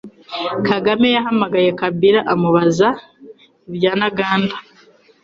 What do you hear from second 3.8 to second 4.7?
Ntaganda